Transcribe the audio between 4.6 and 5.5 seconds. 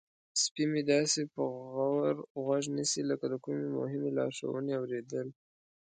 اوریدل.